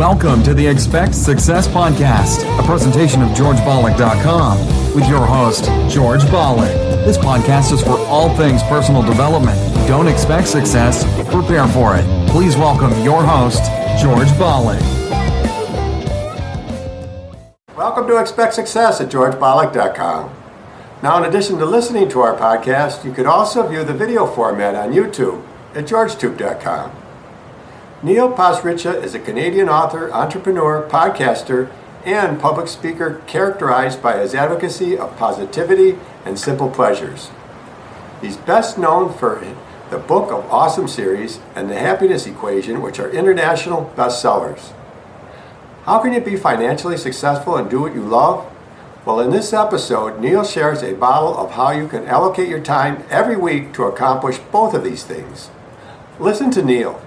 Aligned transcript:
Welcome 0.00 0.42
to 0.44 0.54
the 0.54 0.66
Expect 0.66 1.14
Success 1.14 1.68
Podcast, 1.68 2.40
a 2.58 2.62
presentation 2.62 3.20
of 3.20 3.32
GeorgeBollock.com 3.32 4.94
with 4.94 5.06
your 5.06 5.26
host, 5.26 5.66
George 5.92 6.22
Bollock. 6.22 6.72
This 7.04 7.18
podcast 7.18 7.70
is 7.70 7.82
for 7.82 7.98
all 8.06 8.34
things 8.34 8.62
personal 8.62 9.02
development. 9.02 9.58
Don't 9.86 10.08
expect 10.08 10.48
success, 10.48 11.04
prepare 11.30 11.68
for 11.68 11.96
it. 11.96 12.28
Please 12.30 12.56
welcome 12.56 12.98
your 13.04 13.22
host, 13.22 13.62
George 14.00 14.28
Bollock. 14.38 14.80
Welcome 17.76 18.06
to 18.06 18.16
Expect 18.16 18.54
Success 18.54 19.02
at 19.02 19.10
GeorgeBollock.com. 19.10 20.34
Now, 21.02 21.18
in 21.18 21.28
addition 21.28 21.58
to 21.58 21.66
listening 21.66 22.08
to 22.08 22.20
our 22.20 22.34
podcast, 22.38 23.04
you 23.04 23.12
could 23.12 23.26
also 23.26 23.68
view 23.68 23.84
the 23.84 23.92
video 23.92 24.26
format 24.26 24.74
on 24.74 24.94
YouTube 24.94 25.46
at 25.74 25.84
GeorgeTube.com. 25.84 26.99
Neil 28.02 28.32
Pasricha 28.32 29.02
is 29.02 29.14
a 29.14 29.18
Canadian 29.18 29.68
author, 29.68 30.10
entrepreneur, 30.10 30.88
podcaster, 30.88 31.70
and 32.02 32.40
public 32.40 32.66
speaker 32.66 33.20
characterized 33.26 34.02
by 34.02 34.16
his 34.16 34.34
advocacy 34.34 34.96
of 34.96 35.14
positivity 35.18 35.98
and 36.24 36.38
simple 36.38 36.70
pleasures. 36.70 37.30
He's 38.22 38.38
best 38.38 38.78
known 38.78 39.12
for 39.12 39.44
the 39.90 39.98
Book 39.98 40.32
of 40.32 40.50
Awesome 40.50 40.88
series 40.88 41.40
and 41.54 41.68
the 41.68 41.78
Happiness 41.78 42.26
Equation, 42.26 42.80
which 42.80 42.98
are 42.98 43.10
international 43.10 43.92
bestsellers. 43.94 44.72
How 45.84 45.98
can 45.98 46.14
you 46.14 46.22
be 46.22 46.36
financially 46.36 46.96
successful 46.96 47.56
and 47.56 47.68
do 47.68 47.82
what 47.82 47.94
you 47.94 48.02
love? 48.02 48.50
Well, 49.04 49.20
in 49.20 49.30
this 49.30 49.52
episode, 49.52 50.20
Neil 50.20 50.44
shares 50.44 50.82
a 50.82 50.94
model 50.94 51.36
of 51.36 51.50
how 51.50 51.72
you 51.72 51.86
can 51.86 52.06
allocate 52.06 52.48
your 52.48 52.60
time 52.60 53.04
every 53.10 53.36
week 53.36 53.74
to 53.74 53.84
accomplish 53.84 54.38
both 54.38 54.72
of 54.72 54.84
these 54.84 55.04
things. 55.04 55.50
Listen 56.18 56.50
to 56.52 56.62
Neil. 56.62 57.02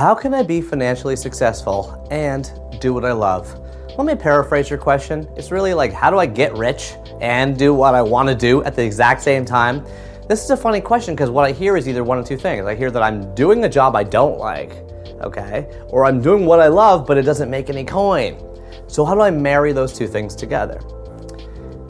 How 0.00 0.14
can 0.14 0.32
I 0.32 0.42
be 0.42 0.62
financially 0.62 1.14
successful 1.14 2.08
and 2.10 2.50
do 2.80 2.94
what 2.94 3.04
I 3.04 3.12
love? 3.12 3.54
Let 3.98 4.06
me 4.06 4.14
paraphrase 4.14 4.70
your 4.70 4.78
question. 4.78 5.28
It's 5.36 5.50
really 5.50 5.74
like, 5.74 5.92
how 5.92 6.08
do 6.08 6.16
I 6.16 6.24
get 6.24 6.56
rich 6.56 6.94
and 7.20 7.54
do 7.54 7.74
what 7.74 7.94
I 7.94 8.00
want 8.00 8.26
to 8.30 8.34
do 8.34 8.64
at 8.64 8.74
the 8.74 8.82
exact 8.82 9.20
same 9.20 9.44
time? 9.44 9.84
This 10.26 10.42
is 10.42 10.48
a 10.48 10.56
funny 10.56 10.80
question 10.80 11.14
because 11.14 11.28
what 11.28 11.44
I 11.44 11.52
hear 11.52 11.76
is 11.76 11.86
either 11.86 12.02
one 12.02 12.18
of 12.18 12.24
two 12.24 12.38
things. 12.38 12.64
I 12.64 12.74
hear 12.74 12.90
that 12.90 13.02
I'm 13.02 13.34
doing 13.34 13.64
a 13.64 13.68
job 13.68 13.94
I 13.94 14.02
don't 14.04 14.38
like, 14.38 14.72
okay, 15.20 15.68
or 15.88 16.06
I'm 16.06 16.22
doing 16.22 16.46
what 16.46 16.60
I 16.60 16.68
love 16.68 17.06
but 17.06 17.18
it 17.18 17.24
doesn't 17.24 17.50
make 17.50 17.68
any 17.68 17.84
coin. 17.84 18.42
So, 18.86 19.04
how 19.04 19.14
do 19.14 19.20
I 19.20 19.30
marry 19.30 19.74
those 19.74 19.92
two 19.92 20.06
things 20.06 20.34
together? 20.34 20.80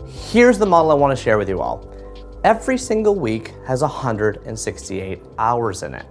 Here's 0.09 0.59
the 0.59 0.67
model 0.67 0.91
I 0.91 0.95
want 0.95 1.17
to 1.17 1.23
share 1.23 1.39
with 1.39 1.49
you 1.49 1.61
all. 1.61 1.89
Every 2.43 2.77
single 2.77 3.15
week 3.15 3.55
has 3.69 3.83
168 3.83 5.23
hours 5.39 5.85
in 5.85 5.95
it. 5.95 6.07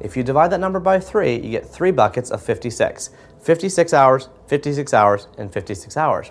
If 0.00 0.16
you 0.16 0.22
divide 0.22 0.48
that 0.52 0.60
number 0.60 0.80
by 0.80 0.98
three, 0.98 1.34
you 1.34 1.50
get 1.50 1.66
three 1.66 1.90
buckets 1.90 2.30
of 2.30 2.42
56. 2.42 3.10
56 3.42 3.92
hours, 3.92 4.28
56 4.46 4.94
hours, 4.94 5.28
and 5.36 5.52
56 5.52 5.96
hours. 5.96 6.30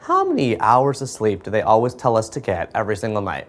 How 0.00 0.24
many 0.24 0.58
hours 0.60 1.00
of 1.00 1.08
sleep 1.08 1.42
do 1.42 1.50
they 1.50 1.62
always 1.62 1.94
tell 1.94 2.16
us 2.16 2.28
to 2.30 2.40
get 2.40 2.70
every 2.74 2.96
single 2.96 3.22
night? 3.22 3.46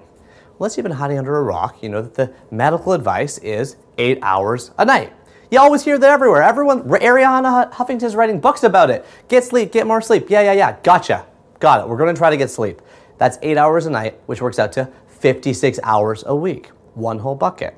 Unless 0.60 0.78
you've 0.78 0.84
been 0.84 0.94
hiding 0.94 1.18
under 1.18 1.36
a 1.36 1.44
rock, 1.44 1.82
you 1.82 1.90
know 1.90 2.02
that 2.02 2.14
the 2.14 2.34
medical 2.52 2.94
advice 2.94 3.38
is 3.40 3.76
eight 3.98 4.20
hours 4.22 4.72
a 4.78 4.86
night. 4.86 5.12
You 5.52 5.60
always 5.60 5.84
hear 5.84 5.98
that 5.98 6.10
everywhere. 6.10 6.42
Everyone, 6.42 6.84
Arianna 6.84 7.72
Huffington's 7.72 8.16
writing 8.16 8.40
books 8.40 8.64
about 8.64 8.90
it. 8.90 9.06
Get 9.28 9.44
sleep, 9.44 9.72
get 9.72 9.86
more 9.86 10.02
sleep. 10.02 10.30
Yeah, 10.30 10.42
yeah, 10.42 10.54
yeah. 10.54 10.78
Gotcha. 10.84 11.26
Got 11.60 11.82
it. 11.82 11.90
We're 11.90 11.98
going 11.98 12.14
to 12.14 12.18
try 12.18 12.30
to 12.30 12.38
get 12.38 12.50
sleep. 12.50 12.82
That's 13.18 13.38
eight 13.42 13.58
hours 13.58 13.86
a 13.86 13.90
night, 13.90 14.20
which 14.26 14.42
works 14.42 14.58
out 14.58 14.72
to 14.74 14.90
56 15.08 15.80
hours 15.84 16.24
a 16.26 16.36
week. 16.36 16.68
One 16.94 17.20
whole 17.20 17.36
bucket. 17.36 17.76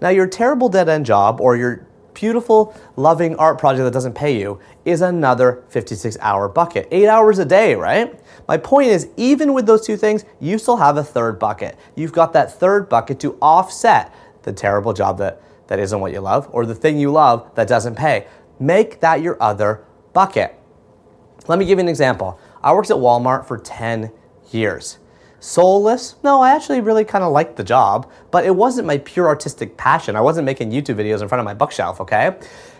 Now, 0.00 0.08
your 0.08 0.26
terrible 0.26 0.68
dead 0.68 0.88
end 0.88 1.06
job 1.06 1.40
or 1.40 1.56
your 1.56 1.86
beautiful, 2.14 2.74
loving 2.96 3.36
art 3.36 3.58
project 3.58 3.84
that 3.84 3.92
doesn't 3.92 4.14
pay 4.14 4.38
you 4.38 4.60
is 4.84 5.00
another 5.00 5.64
56 5.68 6.16
hour 6.20 6.48
bucket. 6.48 6.88
Eight 6.90 7.08
hours 7.08 7.38
a 7.38 7.44
day, 7.44 7.74
right? 7.74 8.18
My 8.48 8.56
point 8.56 8.88
is, 8.88 9.08
even 9.16 9.52
with 9.52 9.66
those 9.66 9.86
two 9.86 9.96
things, 9.96 10.24
you 10.40 10.58
still 10.58 10.76
have 10.76 10.96
a 10.96 11.04
third 11.04 11.38
bucket. 11.38 11.78
You've 11.94 12.12
got 12.12 12.32
that 12.32 12.52
third 12.52 12.88
bucket 12.88 13.20
to 13.20 13.38
offset 13.40 14.14
the 14.42 14.52
terrible 14.52 14.92
job 14.92 15.18
that, 15.18 15.42
that 15.68 15.78
isn't 15.78 16.00
what 16.00 16.12
you 16.12 16.20
love 16.20 16.48
or 16.52 16.66
the 16.66 16.74
thing 16.74 16.98
you 16.98 17.10
love 17.10 17.50
that 17.54 17.68
doesn't 17.68 17.94
pay. 17.94 18.26
Make 18.58 19.00
that 19.00 19.22
your 19.22 19.40
other 19.42 19.84
bucket. 20.12 20.56
Let 21.48 21.58
me 21.58 21.64
give 21.64 21.78
you 21.78 21.84
an 21.84 21.88
example. 21.88 22.38
I 22.62 22.72
worked 22.74 22.90
at 22.90 22.96
Walmart 22.96 23.46
for 23.46 23.56
10 23.58 24.12
years. 24.50 24.98
Soulless? 25.40 26.16
No, 26.22 26.42
I 26.42 26.54
actually 26.54 26.80
really 26.82 27.04
kind 27.04 27.24
of 27.24 27.32
liked 27.32 27.56
the 27.56 27.64
job, 27.64 28.10
but 28.30 28.44
it 28.44 28.54
wasn't 28.54 28.86
my 28.86 28.98
pure 28.98 29.26
artistic 29.26 29.76
passion. 29.78 30.14
I 30.14 30.20
wasn't 30.20 30.44
making 30.44 30.70
YouTube 30.70 30.96
videos 30.96 31.22
in 31.22 31.28
front 31.28 31.40
of 31.40 31.46
my 31.46 31.54
bookshelf, 31.54 31.98
okay? 32.00 32.36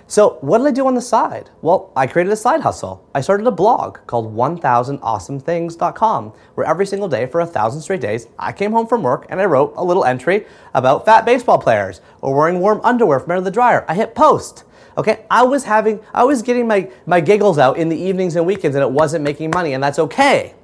So, 0.07 0.39
what 0.41 0.59
did 0.59 0.67
I 0.67 0.73
do 0.73 0.87
on 0.87 0.95
the 0.95 1.01
side? 1.01 1.49
Well, 1.63 1.93
I 1.97 2.07
created 2.07 2.33
a 2.33 2.37
side 2.37 2.61
hustle. 2.61 3.09
I 3.15 3.21
started 3.23 3.47
a 3.47 3.53
blog 3.53 3.99
called 4.07 4.35
1000awesomethings.com, 4.37 6.33
where 6.55 6.67
every 6.67 6.85
single 6.85 7.09
day 7.09 7.27
for 7.27 7.41
a 7.41 7.47
thousand 7.47 7.81
straight 7.81 8.01
days, 8.01 8.27
I 8.39 8.53
came 8.53 8.73
home 8.73 8.89
from 8.89 9.05
work 9.05 9.27
and 9.31 9.41
I 9.41 9.45
wrote 9.45 9.73
a 9.77 9.85
little 9.85 10.05
entry 10.05 10.47
about 10.75 11.07
fat 11.07 11.25
baseball 11.25 11.59
players 11.59 12.01
or 12.21 12.35
wearing 12.35 12.59
warm 12.61 12.81
underwear 12.83 13.21
from 13.21 13.31
under 13.31 13.45
the 13.45 13.51
dryer. 13.53 13.85
I 13.89 13.95
hit 13.95 14.15
post. 14.15 14.65
Okay, 14.99 15.25
I 15.31 15.45
was 15.45 15.65
having, 15.65 16.01
I 16.13 16.25
was 16.25 16.43
getting 16.43 16.67
my, 16.67 16.91
my 17.07 17.21
giggles 17.21 17.57
out 17.57 17.79
in 17.79 17.89
the 17.89 17.97
evenings 17.97 18.37
and 18.37 18.45
weekends 18.45 18.75
and 18.75 18.83
it 18.83 18.91
wasn't 18.91 19.25
making 19.25 19.51
money, 19.51 19.73
and 19.73 19.83
that's 19.83 20.01
okay. 20.01 20.57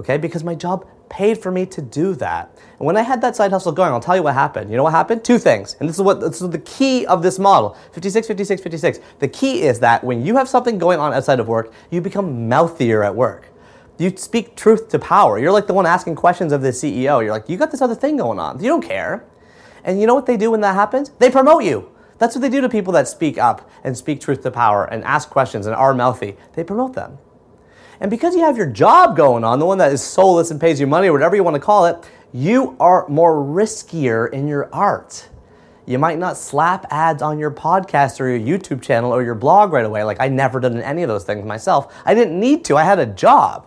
Okay, 0.00 0.16
because 0.16 0.42
my 0.42 0.54
job 0.54 0.88
paid 1.10 1.36
for 1.36 1.52
me 1.52 1.66
to 1.66 1.82
do 1.82 2.14
that. 2.14 2.56
And 2.78 2.86
when 2.86 2.96
I 2.96 3.02
had 3.02 3.20
that 3.20 3.36
side 3.36 3.50
hustle 3.50 3.70
going, 3.70 3.92
I'll 3.92 4.00
tell 4.00 4.16
you 4.16 4.22
what 4.22 4.32
happened. 4.32 4.70
You 4.70 4.78
know 4.78 4.82
what 4.82 4.94
happened? 4.94 5.22
Two 5.22 5.38
things. 5.38 5.76
And 5.78 5.86
this 5.86 5.96
is 5.96 6.02
what 6.02 6.22
this 6.22 6.40
is 6.40 6.48
the 6.48 6.60
key 6.60 7.04
of 7.04 7.22
this 7.22 7.38
model. 7.38 7.76
56, 7.92 8.26
56, 8.26 8.62
56. 8.62 9.00
The 9.18 9.28
key 9.28 9.60
is 9.60 9.78
that 9.80 10.02
when 10.02 10.24
you 10.24 10.38
have 10.38 10.48
something 10.48 10.78
going 10.78 11.00
on 11.00 11.12
outside 11.12 11.38
of 11.38 11.48
work, 11.48 11.70
you 11.90 12.00
become 12.00 12.48
mouthier 12.48 13.04
at 13.04 13.14
work. 13.14 13.48
You 13.98 14.16
speak 14.16 14.56
truth 14.56 14.88
to 14.88 14.98
power. 14.98 15.38
You're 15.38 15.52
like 15.52 15.66
the 15.66 15.74
one 15.74 15.84
asking 15.84 16.14
questions 16.14 16.50
of 16.50 16.62
the 16.62 16.70
CEO. 16.70 17.22
You're 17.22 17.32
like, 17.32 17.50
you 17.50 17.58
got 17.58 17.70
this 17.70 17.82
other 17.82 17.94
thing 17.94 18.16
going 18.16 18.38
on. 18.38 18.58
You 18.58 18.70
don't 18.70 18.82
care. 18.82 19.26
And 19.84 20.00
you 20.00 20.06
know 20.06 20.14
what 20.14 20.24
they 20.24 20.38
do 20.38 20.50
when 20.50 20.62
that 20.62 20.74
happens? 20.74 21.10
They 21.18 21.30
promote 21.30 21.62
you. 21.64 21.90
That's 22.16 22.34
what 22.34 22.40
they 22.40 22.48
do 22.48 22.62
to 22.62 22.70
people 22.70 22.94
that 22.94 23.06
speak 23.06 23.36
up 23.36 23.70
and 23.84 23.94
speak 23.94 24.22
truth 24.22 24.42
to 24.44 24.50
power 24.50 24.86
and 24.86 25.04
ask 25.04 25.28
questions 25.28 25.66
and 25.66 25.76
are 25.76 25.92
mouthy. 25.92 26.38
They 26.54 26.64
promote 26.64 26.94
them. 26.94 27.18
And 28.00 28.10
because 28.10 28.34
you 28.34 28.40
have 28.40 28.56
your 28.56 28.66
job 28.66 29.16
going 29.16 29.44
on, 29.44 29.58
the 29.58 29.66
one 29.66 29.78
that 29.78 29.92
is 29.92 30.02
soulless 30.02 30.50
and 30.50 30.60
pays 30.60 30.80
you 30.80 30.86
money 30.86 31.08
or 31.08 31.12
whatever 31.12 31.36
you 31.36 31.44
want 31.44 31.54
to 31.54 31.60
call 31.60 31.86
it, 31.86 31.96
you 32.32 32.76
are 32.80 33.06
more 33.08 33.34
riskier 33.34 34.32
in 34.32 34.48
your 34.48 34.72
art. 34.74 35.28
You 35.84 35.98
might 35.98 36.18
not 36.18 36.36
slap 36.36 36.86
ads 36.90 37.20
on 37.20 37.38
your 37.38 37.50
podcast 37.50 38.20
or 38.20 38.28
your 38.34 38.58
YouTube 38.58 38.80
channel 38.80 39.12
or 39.12 39.22
your 39.22 39.34
blog 39.34 39.72
right 39.72 39.84
away. 39.84 40.04
Like 40.04 40.20
I 40.20 40.28
never 40.28 40.60
done 40.60 40.80
any 40.80 41.02
of 41.02 41.08
those 41.08 41.24
things 41.24 41.44
myself. 41.44 41.94
I 42.04 42.14
didn't 42.14 42.38
need 42.38 42.64
to. 42.66 42.76
I 42.76 42.84
had 42.84 42.98
a 42.98 43.06
job. 43.06 43.66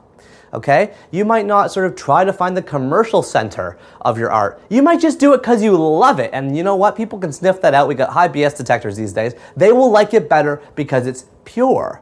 Okay? 0.53 0.93
You 1.11 1.25
might 1.25 1.45
not 1.45 1.71
sort 1.71 1.85
of 1.85 1.95
try 1.95 2.23
to 2.23 2.31
find 2.31 2.55
the 2.55 2.61
commercial 2.61 3.23
center 3.23 3.77
of 4.01 4.17
your 4.17 4.31
art. 4.31 4.61
You 4.69 4.81
might 4.81 5.01
just 5.01 5.19
do 5.19 5.33
it 5.33 5.39
because 5.39 5.61
you 5.61 5.75
love 5.75 6.19
it. 6.19 6.29
And 6.31 6.55
you 6.55 6.63
know 6.63 6.75
what? 6.75 6.95
People 6.95 7.19
can 7.19 7.33
sniff 7.33 7.61
that 7.61 7.73
out. 7.73 7.87
We 7.87 7.95
got 7.95 8.11
high 8.11 8.29
BS 8.29 8.55
detectors 8.55 8.95
these 8.95 9.13
days. 9.13 9.33
They 9.57 9.71
will 9.71 9.91
like 9.91 10.13
it 10.13 10.29
better 10.29 10.61
because 10.75 11.07
it's 11.07 11.25
pure. 11.43 12.01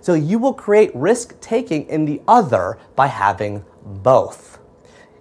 So 0.00 0.14
you 0.14 0.38
will 0.38 0.54
create 0.54 0.94
risk 0.94 1.38
taking 1.40 1.86
in 1.88 2.04
the 2.04 2.22
other 2.26 2.78
by 2.96 3.08
having 3.08 3.64
both. 3.84 4.58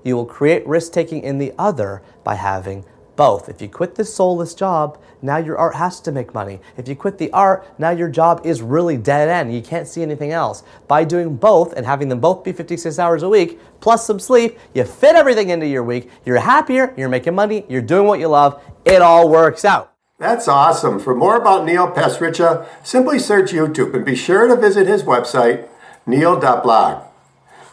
You 0.03 0.15
will 0.15 0.25
create 0.25 0.65
risk 0.65 0.93
taking 0.93 1.23
in 1.23 1.37
the 1.37 1.53
other 1.57 2.01
by 2.23 2.35
having 2.35 2.85
both. 3.19 3.49
If 3.49 3.61
you 3.61 3.67
quit 3.67 3.95
this 3.95 4.13
soulless 4.13 4.53
job, 4.53 4.97
now 5.21 5.35
your 5.35 5.57
art 5.57 5.75
has 5.75 5.99
to 6.01 6.11
make 6.13 6.33
money. 6.33 6.61
If 6.77 6.87
you 6.87 6.95
quit 6.95 7.17
the 7.17 7.29
art, 7.33 7.67
now 7.77 7.89
your 7.89 8.07
job 8.07 8.45
is 8.45 8.61
really 8.61 8.95
dead 8.95 9.27
end. 9.27 9.53
You 9.53 9.61
can't 9.61 9.89
see 9.89 10.01
anything 10.01 10.31
else. 10.31 10.63
By 10.87 11.03
doing 11.03 11.35
both 11.35 11.73
and 11.73 11.85
having 11.85 12.07
them 12.07 12.21
both 12.21 12.45
be 12.45 12.53
56 12.53 12.97
hours 12.97 13.23
a 13.23 13.27
week, 13.27 13.59
plus 13.81 14.07
some 14.07 14.19
sleep, 14.19 14.57
you 14.73 14.85
fit 14.85 15.15
everything 15.15 15.49
into 15.49 15.67
your 15.67 15.83
week. 15.83 16.09
You're 16.25 16.39
happier, 16.39 16.93
you're 16.95 17.09
making 17.09 17.35
money, 17.35 17.65
you're 17.67 17.81
doing 17.81 18.07
what 18.07 18.21
you 18.21 18.29
love. 18.29 18.63
It 18.85 19.01
all 19.01 19.27
works 19.27 19.65
out. 19.65 19.93
That's 20.19 20.49
awesome. 20.49 20.99
For 20.99 21.15
more 21.15 21.37
about 21.37 21.63
Neil 21.65 21.87
Pasricha, 21.87 22.67
simply 22.83 23.19
search 23.19 23.53
YouTube 23.53 23.93
and 23.93 24.05
be 24.05 24.15
sure 24.15 24.49
to 24.49 24.55
visit 24.57 24.85
his 24.85 25.03
website, 25.03 25.67
neil.blog. 26.05 27.03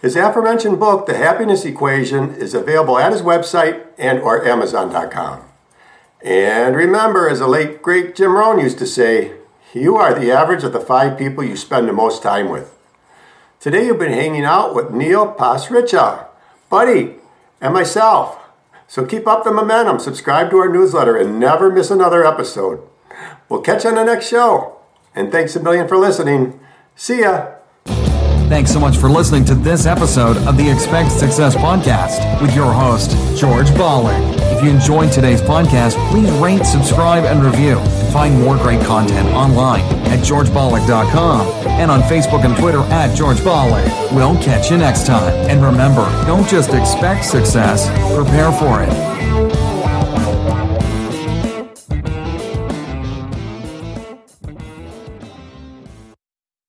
His 0.01 0.15
aforementioned 0.15 0.79
book, 0.79 1.07
The 1.07 1.17
Happiness 1.17 1.65
Equation, 1.65 2.37
is 2.37 2.55
available 2.55 2.99
at 2.99 3.11
his 3.11 3.23
website 3.23 3.87
and 3.99 4.21
or 4.21 4.47
amazon.com. 4.47 5.43
And 6.23 6.77
remember, 6.77 7.29
as 7.29 7.41
the 7.41 7.49
late 7.49 7.83
great 7.83 8.15
Jim 8.15 8.33
Rohn 8.33 8.61
used 8.61 8.79
to 8.79 8.87
say, 8.87 9.33
you 9.75 9.97
are 9.97 10.15
the 10.15 10.31
average 10.31 10.63
of 10.63 10.73
the 10.73 10.81
five 10.81 11.19
people 11.19 11.43
you 11.43 11.57
spend 11.57 11.89
the 11.89 11.93
most 11.93 12.23
time 12.23 12.49
with. 12.49 12.73
Today 13.59 13.87
you've 13.87 13.99
been 13.99 14.13
hanging 14.13 14.45
out 14.45 14.73
with 14.73 14.93
Neil 14.93 15.35
Pasricha, 15.35 16.27
Buddy, 16.71 17.17
and 17.61 17.75
myself. 17.75 18.46
So 18.89 19.05
keep 19.05 19.27
up 19.27 19.45
the 19.45 19.53
momentum, 19.53 19.99
subscribe 19.99 20.51
to 20.51 20.59
our 20.59 20.73
newsletter, 20.73 21.17
and 21.17 21.41
never 21.41 21.71
miss 21.71 21.91
another 21.91 22.25
episode. 22.25 22.87
We'll 23.49 23.63
catch 23.63 23.85
you 23.85 23.91
on 23.91 23.97
the 23.97 24.05
next 24.05 24.29
show. 24.29 24.79
And 25.15 25.33
thanks 25.33 25.57
a 25.57 25.63
million 25.63 25.89
for 25.89 25.97
listening. 25.97 26.61
See 26.95 27.21
ya. 27.21 27.56
Thanks 28.49 28.73
so 28.73 28.79
much 28.79 28.97
for 28.97 29.11
listening 29.11 29.45
to 29.47 29.57
this 29.57 29.87
episode 29.87 30.37
of 30.47 30.57
the 30.57 30.71
Expect 30.71 31.11
Success 31.11 31.57
Podcast 31.57 32.41
with 32.41 32.55
your 32.55 32.73
host, 32.73 33.11
George 33.37 33.67
Bollick. 33.71 34.23
If 34.57 34.63
you 34.63 34.71
enjoyed 34.71 35.11
today's 35.11 35.43
podcast, 35.43 35.97
please 36.11 36.31
rate, 36.39 36.65
subscribe, 36.65 37.25
and 37.25 37.43
review. 37.45 37.77
And 37.79 38.13
find 38.13 38.41
more 38.41 38.57
great 38.57 38.81
content 38.87 39.29
online 39.31 39.83
at 40.07 40.21
georgebollick.com 40.21 41.41
and 41.67 41.91
on 41.91 42.03
Facebook 42.03 42.45
and 42.45 42.57
Twitter 42.57 42.83
at 42.83 43.17
George 43.17 43.39
Bollick. 43.39 43.85
We'll 44.13 44.41
catch 44.41 44.71
you 44.71 44.79
next 44.79 45.07
time. 45.07 45.35
And 45.51 45.61
remember, 45.61 46.05
don't 46.25 46.49
just 46.49 46.73
expect 46.73 47.25
success, 47.25 47.89
prepare 48.15 48.53
for 48.53 48.81
it. 48.83 49.56